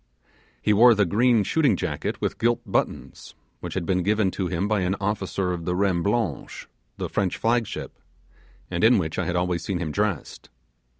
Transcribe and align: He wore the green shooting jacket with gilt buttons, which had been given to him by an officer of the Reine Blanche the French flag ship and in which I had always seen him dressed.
He 0.63 0.73
wore 0.73 0.95
the 0.95 1.05
green 1.05 1.43
shooting 1.43 1.75
jacket 1.75 2.19
with 2.19 2.39
gilt 2.39 2.61
buttons, 2.65 3.35
which 3.59 3.75
had 3.75 3.85
been 3.85 4.01
given 4.01 4.31
to 4.31 4.47
him 4.47 4.67
by 4.67 4.79
an 4.79 4.95
officer 4.99 5.51
of 5.53 5.65
the 5.65 5.75
Reine 5.75 6.01
Blanche 6.01 6.67
the 6.97 7.07
French 7.07 7.37
flag 7.37 7.67
ship 7.67 7.99
and 8.71 8.83
in 8.83 8.97
which 8.97 9.19
I 9.19 9.25
had 9.27 9.35
always 9.35 9.63
seen 9.63 9.77
him 9.77 9.91
dressed. 9.91 10.49